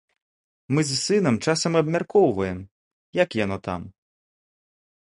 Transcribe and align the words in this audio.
Мы 0.75 0.81
з 0.91 0.95
сынам 1.01 1.35
часам 1.45 1.71
абмяркоўваем, 1.83 2.59
як 3.23 3.29
яно 3.45 3.57
там. 3.71 3.81